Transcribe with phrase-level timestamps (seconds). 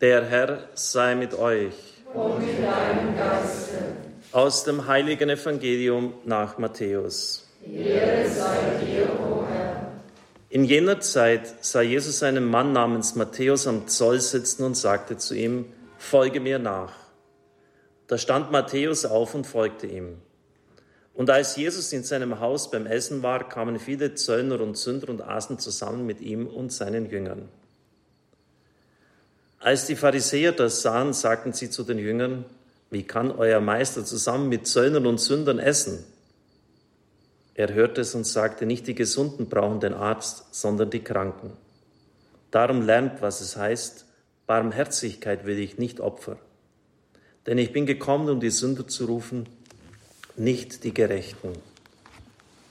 [0.00, 1.74] Der Herr sei mit euch.
[2.14, 3.78] Und mit deinem Geiste.
[4.30, 7.48] Aus dem heiligen Evangelium nach Matthäus.
[7.66, 9.90] Ehre sei dir, o Herr.
[10.50, 15.34] In jener Zeit sah Jesus einen Mann namens Matthäus am Zoll sitzen und sagte zu
[15.34, 15.64] ihm,
[15.96, 16.92] Folge mir nach.
[18.06, 20.18] Da stand Matthäus auf und folgte ihm.
[21.12, 25.22] Und als Jesus in seinem Haus beim Essen war, kamen viele Zöllner und Sünder und
[25.22, 27.48] aßen zusammen mit ihm und seinen Jüngern.
[29.60, 32.44] Als die Pharisäer das sahen, sagten sie zu den Jüngern,
[32.90, 36.04] wie kann euer Meister zusammen mit Zöllnern und Sündern essen?
[37.54, 41.52] Er hörte es und sagte, nicht die Gesunden brauchen den Arzt, sondern die Kranken.
[42.50, 44.06] Darum lernt, was es heißt,
[44.46, 46.38] Barmherzigkeit will ich nicht Opfer.
[47.46, 49.48] Denn ich bin gekommen, um die Sünder zu rufen,
[50.36, 51.52] nicht die Gerechten.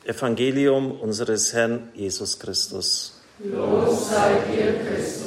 [0.06, 3.22] Evangelium unseres Herrn Jesus Christus.
[3.40, 5.27] Los sei dir, Christus.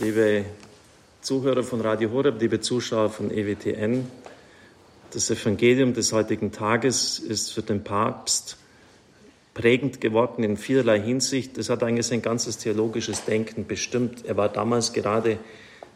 [0.00, 0.46] Liebe
[1.20, 4.10] Zuhörer von Radio Horeb, liebe Zuschauer von EWTN,
[5.10, 8.56] das Evangelium des heutigen Tages ist für den Papst
[9.52, 11.58] prägend geworden in vielerlei Hinsicht.
[11.58, 14.24] Es hat eigentlich sein ganzes theologisches Denken bestimmt.
[14.24, 15.38] Er war damals gerade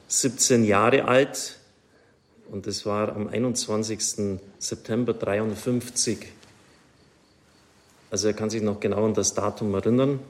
[0.08, 1.58] 17 Jahre alt
[2.50, 4.38] und es war am 21.
[4.58, 6.18] September 53.
[8.10, 10.20] Also er kann sich noch genau an das Datum erinnern.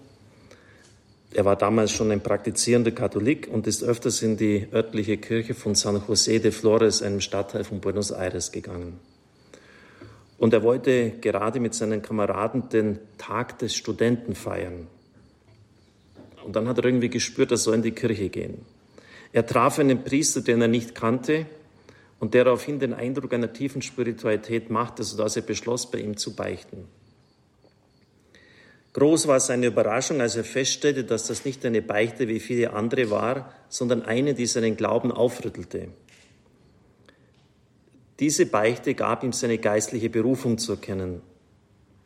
[1.35, 5.75] Er war damals schon ein praktizierender Katholik und ist öfters in die örtliche Kirche von
[5.75, 9.01] San José de Flores, einem Stadtteil von Buenos Aires, gegangen.
[10.39, 14.87] Und er wollte gerade mit seinen Kameraden den Tag des Studenten feiern.
[16.45, 18.65] Und dann hat er irgendwie gespürt, er soll in die Kirche gehen.
[19.33, 21.47] Er traf einen Priester, den er nicht kannte
[22.21, 26.17] und der auf ihn den Eindruck einer tiefen Spiritualität machte, sodass er beschloss, bei ihm
[26.17, 26.87] zu beichten.
[28.95, 33.11] Groß war seine Überraschung, als er feststellte, dass das nicht eine Beichte wie viele andere
[33.11, 35.89] war, sondern eine, die seinen Glauben aufrüttelte.
[38.21, 41.23] Diese Beichte gab ihm seine geistliche Berufung zu erkennen.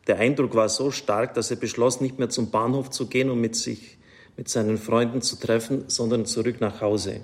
[0.07, 3.39] Der Eindruck war so stark, dass er beschloss, nicht mehr zum Bahnhof zu gehen und
[3.39, 3.99] mit sich,
[4.35, 7.21] mit seinen Freunden zu treffen, sondern zurück nach Hause.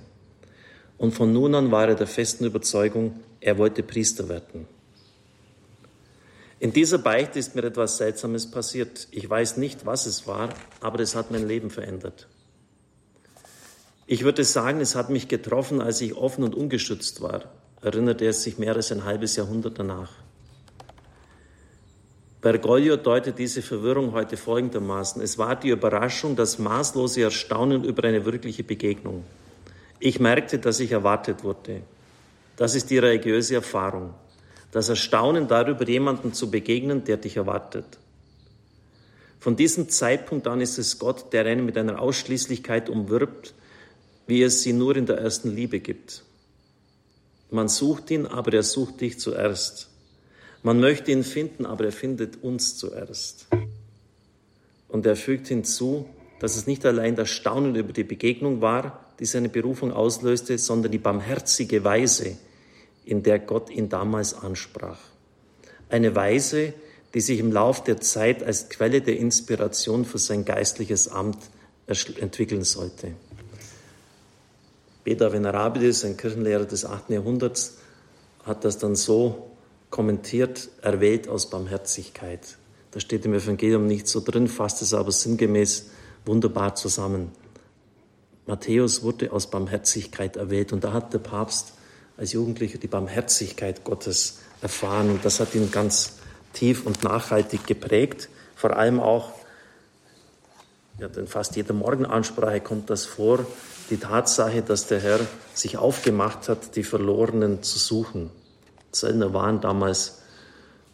[0.99, 4.67] Und von nun an war er der festen Überzeugung, er wollte Priester werden.
[6.59, 9.07] In dieser Beichte ist mir etwas Seltsames passiert.
[9.11, 10.49] Ich weiß nicht, was es war,
[10.79, 12.27] aber es hat mein Leben verändert.
[14.07, 17.43] Ich würde sagen, es hat mich getroffen, als ich offen und ungeschützt war,
[17.81, 20.11] erinnerte er sich mehr als ein halbes Jahrhundert danach.
[22.39, 25.21] Bergoglio deutet diese Verwirrung heute folgendermaßen.
[25.21, 29.25] Es war die Überraschung, das maßlose Erstaunen über eine wirkliche Begegnung.
[29.99, 31.81] Ich merkte, dass ich erwartet wurde.
[32.55, 34.13] Das ist die religiöse Erfahrung
[34.75, 37.85] das Erstaunen darüber, jemanden zu begegnen, der dich erwartet.
[39.39, 43.53] Von diesem Zeitpunkt an ist es Gott, der einen mit einer Ausschließlichkeit umwirbt,
[44.27, 46.25] wie es sie nur in der ersten Liebe gibt.
[47.51, 49.87] Man sucht ihn, aber er sucht dich zuerst.
[50.61, 53.47] Man möchte ihn finden, aber er findet uns zuerst.
[54.89, 56.05] Und er fügt hinzu,
[56.41, 60.91] dass es nicht allein das Staunen über die Begegnung war, die seine Berufung auslöste, sondern
[60.91, 62.35] die barmherzige Weise,
[63.05, 64.99] in der Gott ihn damals ansprach.
[65.89, 66.73] Eine Weise,
[67.13, 71.37] die sich im Lauf der Zeit als Quelle der Inspiration für sein geistliches Amt
[71.87, 73.13] entwickeln sollte.
[75.03, 77.11] Beda Venerabilis, ein Kirchenlehrer des 8.
[77.11, 77.77] Jahrhunderts,
[78.43, 79.51] hat das dann so
[79.91, 82.57] kommentiert, erwählt aus Barmherzigkeit.
[82.91, 85.87] Da steht im Evangelium nicht so drin, fasst es aber sinngemäß
[86.25, 87.31] wunderbar zusammen.
[88.47, 91.73] Matthäus wurde aus Barmherzigkeit erwählt und da hat der Papst
[92.17, 95.09] als Jugendlicher die Barmherzigkeit Gottes erfahren.
[95.09, 96.13] Und das hat ihn ganz
[96.53, 98.29] tief und nachhaltig geprägt.
[98.55, 99.33] Vor allem auch,
[100.99, 103.45] ja, in fast jeder Morgenansprache kommt das vor,
[103.89, 105.19] die Tatsache, dass der Herr
[105.53, 108.31] sich aufgemacht hat, die Verlorenen zu suchen.
[108.91, 110.21] Zöllner waren damals,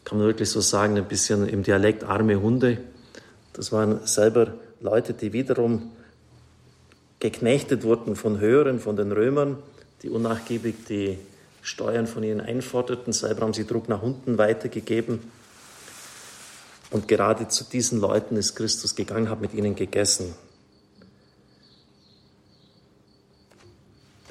[0.03, 2.79] kann man wirklich so sagen, ein bisschen im Dialekt arme Hunde.
[3.53, 5.91] Das waren selber Leute, die wiederum
[7.19, 9.57] geknechtet wurden von Höheren, von den Römern
[10.03, 11.17] die unnachgiebig die
[11.61, 13.13] Steuern von ihnen einforderten.
[13.13, 15.19] Selber haben sie Druck nach unten weitergegeben.
[16.89, 20.35] Und gerade zu diesen Leuten ist Christus gegangen, hat mit ihnen gegessen.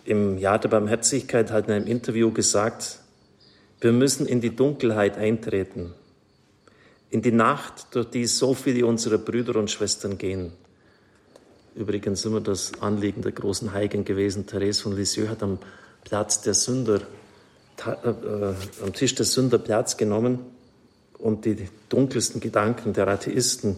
[0.04, 2.98] Im Jahr der Barmherzigkeit hat er in einem Interview gesagt,
[3.80, 5.94] wir müssen in die Dunkelheit eintreten,
[7.10, 10.52] in die Nacht, durch die so viele unserer Brüder und Schwestern gehen.
[11.74, 14.46] Übrigens immer das Anliegen der großen Heiligen gewesen.
[14.46, 15.58] Therese von Lisieux hat am
[16.04, 17.00] Platz der Sünder,
[17.86, 20.40] äh, äh, am Tisch der Sünder Platz genommen
[21.18, 23.76] und die dunkelsten Gedanken der Atheisten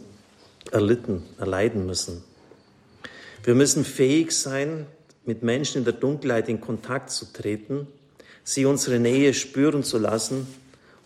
[0.70, 2.22] erlitten, erleiden müssen.
[3.44, 4.86] Wir müssen fähig sein,
[5.24, 7.86] mit Menschen in der Dunkelheit in Kontakt zu treten,
[8.44, 10.46] sie unsere Nähe spüren zu lassen,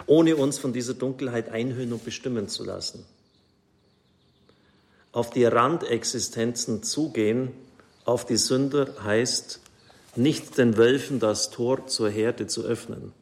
[0.07, 3.05] ohne uns von dieser Dunkelheit einhüllen und bestimmen zu lassen.
[5.17, 7.53] Auf die Randexistenzen zugehen,
[8.05, 9.61] auf die Sünder heißt,
[10.15, 13.15] nicht den Wölfen das Tor zur Herde zu öffnen.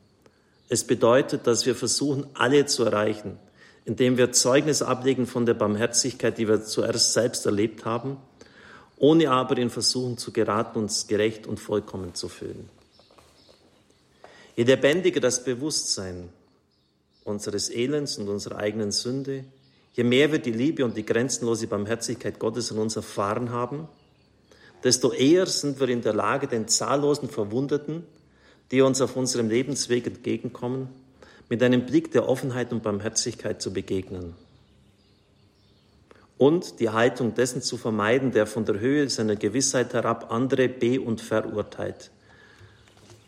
[0.69, 3.39] Es bedeutet, dass wir versuchen, alle zu erreichen,
[3.85, 8.17] indem wir Zeugnis ablegen von der Barmherzigkeit, die wir zuerst selbst erlebt haben,
[8.97, 12.69] ohne aber in Versuchen zu geraten, uns gerecht und vollkommen zu fühlen.
[14.57, 16.29] Je lebendiger das Bewusstsein
[17.23, 19.45] unseres Elends und unserer eigenen Sünde,
[19.95, 23.89] je mehr wir die Liebe und die grenzenlose Barmherzigkeit Gottes in uns erfahren haben,
[24.83, 28.05] desto eher sind wir in der Lage, den zahllosen Verwundeten,
[28.71, 30.89] die uns auf unserem Lebensweg entgegenkommen,
[31.49, 34.35] mit einem Blick der Offenheit und Barmherzigkeit zu begegnen.
[36.37, 41.01] Und die Haltung dessen zu vermeiden, der von der Höhe seiner Gewissheit herab andere be-
[41.01, 42.11] und verurteilt.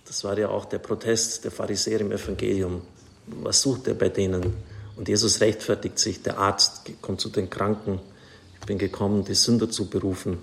[0.06, 2.82] Das war ja auch der Protest der Pharisäer im Evangelium.
[3.26, 4.54] Was sucht er bei denen?
[4.96, 6.22] Und Jesus rechtfertigt sich.
[6.22, 8.00] Der Arzt kommt zu den Kranken.
[8.60, 10.38] Ich bin gekommen, die Sünder zu berufen.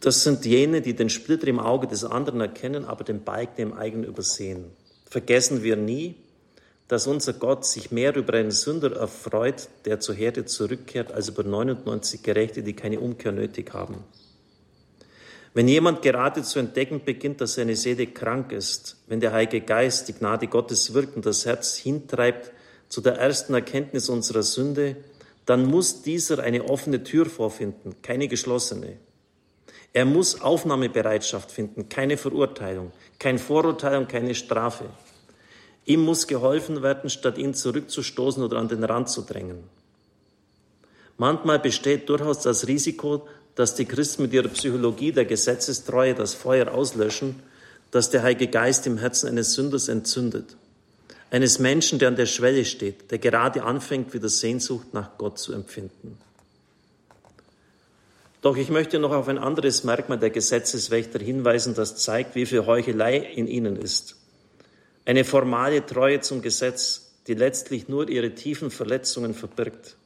[0.00, 3.72] Das sind jene, die den Splitter im Auge des anderen erkennen, aber den Balken im
[3.74, 4.64] eigenen übersehen.
[5.04, 6.16] Vergessen wir nie,
[6.88, 11.44] dass unser Gott sich mehr über einen Sünder erfreut, der zur Herde zurückkehrt, als über
[11.44, 14.02] 99 Gerechte, die keine Umkehr nötig haben.
[15.52, 20.08] Wenn jemand gerade zu entdecken beginnt, dass seine Seele krank ist, wenn der Heilige Geist,
[20.08, 22.52] die Gnade Gottes wirkt und das Herz hintreibt
[22.88, 24.96] zu der ersten Erkenntnis unserer Sünde,
[25.46, 28.98] dann muss dieser eine offene Tür vorfinden, keine geschlossene.
[29.92, 34.84] Er muss Aufnahmebereitschaft finden, keine Verurteilung, kein Vorurteil und keine Strafe.
[35.84, 39.64] Ihm muss geholfen werden, statt ihn zurückzustoßen oder an den Rand zu drängen.
[41.16, 46.72] Manchmal besteht durchaus das Risiko, dass die Christen mit ihrer Psychologie der Gesetzestreue das Feuer
[46.72, 47.42] auslöschen,
[47.90, 50.56] das der Heilige Geist im Herzen eines Sünders entzündet.
[51.30, 55.52] Eines Menschen, der an der Schwelle steht, der gerade anfängt, wieder Sehnsucht nach Gott zu
[55.52, 56.18] empfinden.
[58.42, 62.66] Doch ich möchte noch auf ein anderes Merkmal der Gesetzeswächter hinweisen, das zeigt, wie viel
[62.66, 64.16] Heuchelei in ihnen ist.
[65.04, 69.96] Eine formale Treue zum Gesetz, die letztlich nur ihre tiefen Verletzungen verbirgt.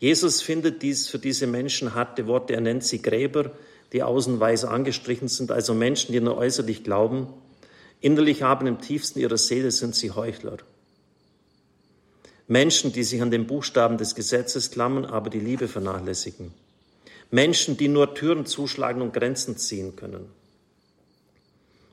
[0.00, 2.54] Jesus findet dies für diese Menschen harte Worte.
[2.54, 3.52] Er nennt sie Gräber,
[3.92, 7.28] die außenweise angestrichen sind, also Menschen, die nur äußerlich glauben.
[8.00, 10.56] Innerlich haben im tiefsten ihrer Seele sind sie Heuchler.
[12.48, 16.52] Menschen, die sich an den Buchstaben des Gesetzes klammern, aber die Liebe vernachlässigen.
[17.30, 20.26] Menschen, die nur Türen zuschlagen und Grenzen ziehen können.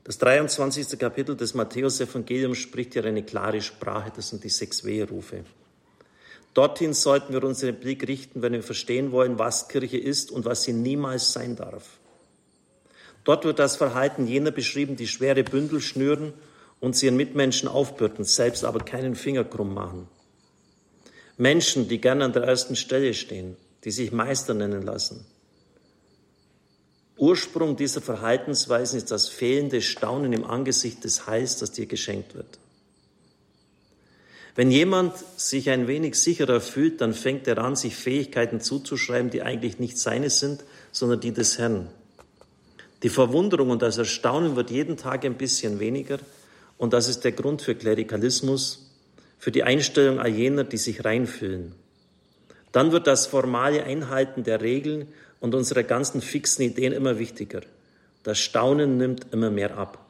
[0.02, 0.98] Das 23.
[0.98, 5.44] Kapitel des Matthäus-Evangeliums spricht hier eine klare Sprache, das sind die sechs Weherufe.
[6.58, 10.64] Dorthin sollten wir unseren Blick richten, wenn wir verstehen wollen, was Kirche ist und was
[10.64, 11.84] sie niemals sein darf.
[13.22, 16.32] Dort wird das Verhalten jener beschrieben, die schwere Bündel schnüren
[16.80, 20.08] und sie ihren Mitmenschen aufbürden, selbst aber keinen Finger krumm machen.
[21.36, 25.24] Menschen, die gern an der ersten Stelle stehen, die sich Meister nennen lassen.
[27.16, 32.58] Ursprung dieser Verhaltensweisen ist das fehlende Staunen im Angesicht des Heils, das dir geschenkt wird.
[34.58, 39.42] Wenn jemand sich ein wenig sicherer fühlt, dann fängt er an, sich Fähigkeiten zuzuschreiben, die
[39.42, 41.86] eigentlich nicht seine sind, sondern die des Herrn.
[43.04, 46.18] Die Verwunderung und das Erstaunen wird jeden Tag ein bisschen weniger
[46.76, 48.90] und das ist der Grund für Klerikalismus,
[49.38, 51.76] für die Einstellung all jener, die sich reinfühlen.
[52.72, 55.06] Dann wird das formale Einhalten der Regeln
[55.38, 57.60] und unserer ganzen fixen Ideen immer wichtiger.
[58.24, 60.07] Das Staunen nimmt immer mehr ab.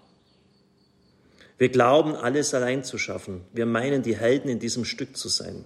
[1.59, 3.45] Wir glauben, alles allein zu schaffen.
[3.53, 5.65] Wir meinen, die Helden in diesem Stück zu sein.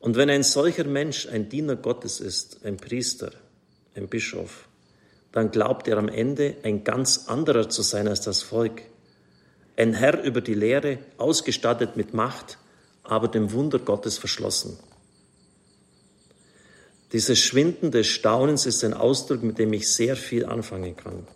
[0.00, 3.32] Und wenn ein solcher Mensch ein Diener Gottes ist, ein Priester,
[3.94, 4.66] ein Bischof,
[5.30, 8.82] dann glaubt er am Ende ein ganz anderer zu sein als das Volk.
[9.76, 12.58] Ein Herr über die Lehre, ausgestattet mit Macht,
[13.02, 14.78] aber dem Wunder Gottes verschlossen.
[17.12, 21.26] Dieses Schwinden des Staunens ist ein Ausdruck, mit dem ich sehr viel anfangen kann.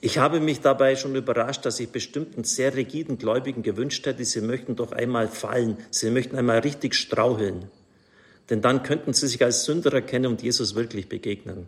[0.00, 4.40] Ich habe mich dabei schon überrascht, dass ich bestimmten sehr rigiden Gläubigen gewünscht hätte, sie
[4.40, 7.66] möchten doch einmal fallen, sie möchten einmal richtig straucheln.
[8.48, 11.66] Denn dann könnten sie sich als Sünder erkennen und Jesus wirklich begegnen.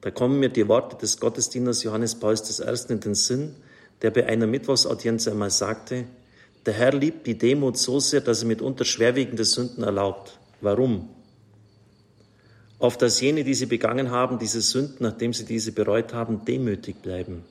[0.00, 2.92] Da kommen mir die Worte des Gottesdieners Johannes Pauls I.
[2.92, 3.54] in den Sinn,
[4.02, 6.04] der bei einer Mittwochsaudienz einmal sagte,
[6.66, 10.38] der Herr liebt die Demut so sehr, dass er mitunter schwerwiegende Sünden erlaubt.
[10.60, 11.10] Warum?
[12.84, 16.96] Auf dass jene, die sie begangen haben, diese Sünden, nachdem sie diese bereut haben, demütig
[17.00, 17.42] bleiben.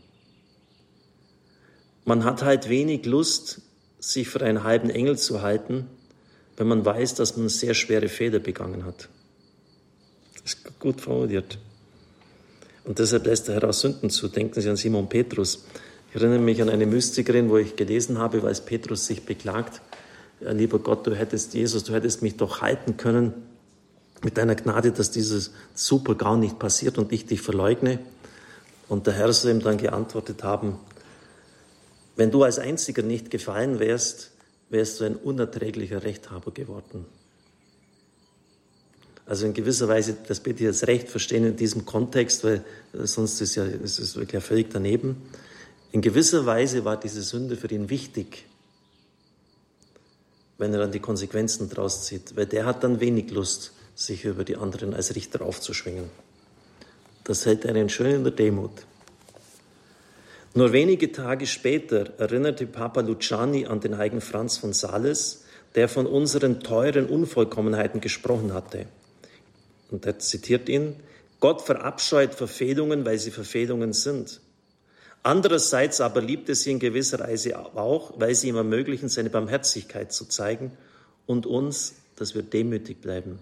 [2.05, 3.61] Man hat halt wenig Lust,
[3.99, 5.87] sich für einen halben Engel zu halten,
[6.55, 9.09] wenn man weiß, dass man sehr schwere Fehler begangen hat.
[10.33, 11.57] Das ist gut formuliert.
[12.83, 14.27] Und deshalb lässt der Herr auch Sünden zu.
[14.27, 15.65] Denken Sie an Simon Petrus.
[16.09, 19.81] Ich erinnere mich an eine Mystikerin, wo ich gelesen habe, als Petrus sich beklagt,
[20.41, 23.33] lieber Gott, du hättest Jesus, du hättest mich doch halten können
[24.23, 27.99] mit deiner Gnade, dass dieses super gar nicht passiert und ich dich verleugne.
[28.87, 30.77] Und der Herr soll ihm dann geantwortet haben,
[32.15, 34.31] wenn du als Einziger nicht gefallen wärst,
[34.69, 37.05] wärst du ein unerträglicher Rechthaber geworden.
[39.25, 43.39] Also in gewisser Weise, das bitte ich jetzt recht verstehen in diesem Kontext, weil sonst
[43.41, 45.15] ist ja, es ist wirklich völlig daneben.
[45.91, 48.45] In gewisser Weise war diese Sünde für ihn wichtig,
[50.57, 54.43] wenn er dann die Konsequenzen draus zieht, weil der hat dann wenig Lust, sich über
[54.43, 56.09] die anderen als Richter aufzuschwingen.
[57.23, 58.85] Das hält einen schön in der Demut.
[60.55, 65.45] Nur wenige Tage später erinnerte Papa Luciani an den heiligen Franz von Sales,
[65.75, 68.85] der von unseren teuren Unvollkommenheiten gesprochen hatte.
[69.89, 70.95] Und er zitiert ihn,
[71.39, 74.41] Gott verabscheut Verfehlungen, weil sie Verfehlungen sind.
[75.23, 80.11] Andererseits aber liebt es sie in gewisser Weise auch, weil sie ihm ermöglichen, seine Barmherzigkeit
[80.11, 80.71] zu zeigen
[81.25, 83.39] und uns, dass wir demütig bleiben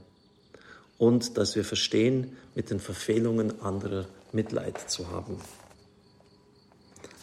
[1.01, 5.41] und dass wir verstehen, mit den Verfehlungen anderer Mitleid zu haben.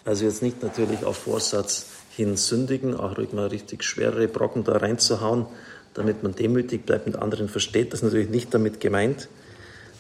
[0.04, 4.78] Also jetzt nicht natürlich auf Vorsatz hin sündigen, auch ruhig mal richtig schwere Brocken da
[4.78, 5.46] reinzuhauen,
[5.94, 7.92] damit man demütig bleibt und anderen versteht.
[7.92, 9.28] Das ist natürlich nicht damit gemeint.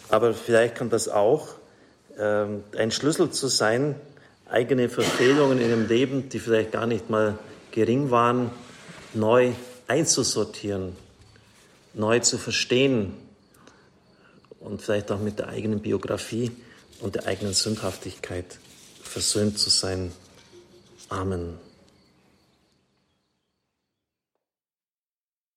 [0.08, 1.50] Aber vielleicht kann das auch
[2.18, 3.94] ähm, ein Schlüssel zu sein,
[4.50, 7.38] eigene Verfehlungen in dem Leben, die vielleicht gar nicht mal
[7.70, 8.50] gering waren,
[9.14, 9.52] neu
[9.86, 10.96] einzusortieren,
[11.94, 13.27] neu zu verstehen
[14.60, 16.50] und vielleicht auch mit der eigenen Biografie
[17.00, 18.58] und der eigenen Sündhaftigkeit
[19.02, 20.12] versöhnt zu sein.
[21.08, 21.67] Amen.